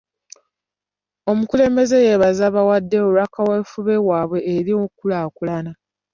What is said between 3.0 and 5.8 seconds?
olwa kaweefube waabwe eri nkulaakulana.